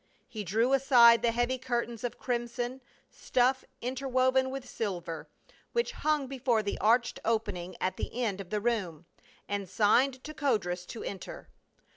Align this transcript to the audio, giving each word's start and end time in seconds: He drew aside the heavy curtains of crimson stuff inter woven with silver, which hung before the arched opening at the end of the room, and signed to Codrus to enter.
He 0.27 0.43
drew 0.43 0.73
aside 0.73 1.21
the 1.21 1.31
heavy 1.31 1.59
curtains 1.59 2.03
of 2.03 2.17
crimson 2.17 2.81
stuff 3.11 3.63
inter 3.81 4.07
woven 4.07 4.49
with 4.49 4.67
silver, 4.67 5.29
which 5.73 5.91
hung 5.91 6.25
before 6.25 6.63
the 6.63 6.79
arched 6.79 7.19
opening 7.23 7.77
at 7.79 7.97
the 7.97 8.23
end 8.23 8.41
of 8.41 8.49
the 8.49 8.59
room, 8.61 9.05
and 9.47 9.69
signed 9.69 10.23
to 10.23 10.33
Codrus 10.33 10.87
to 10.87 11.03
enter. 11.03 11.49